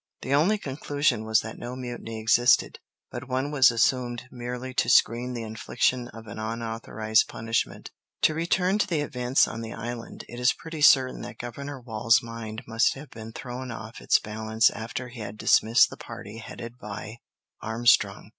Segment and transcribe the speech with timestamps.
[0.23, 2.79] The only conclusion was that no mutiny existed,
[3.11, 7.91] but one was assumed merely to screen the infliction of an unauthorized punishment.
[8.23, 10.25] To return to the events on the island.
[10.27, 14.71] It is pretty certain that Governor Wall's mind must have been thrown off its balance
[14.71, 17.17] after he had dismissed the party headed by
[17.61, 18.29] Armstrong.